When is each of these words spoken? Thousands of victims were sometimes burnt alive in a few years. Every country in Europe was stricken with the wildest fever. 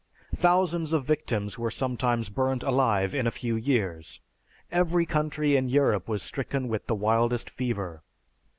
Thousands 0.35 0.93
of 0.93 1.05
victims 1.05 1.59
were 1.59 1.69
sometimes 1.69 2.29
burnt 2.29 2.63
alive 2.63 3.13
in 3.13 3.27
a 3.27 3.37
few 3.37 3.55
years. 3.55 4.19
Every 4.71 5.05
country 5.05 5.55
in 5.55 5.69
Europe 5.69 6.07
was 6.09 6.23
stricken 6.23 6.67
with 6.69 6.87
the 6.87 6.95
wildest 6.95 7.51
fever. 7.51 8.01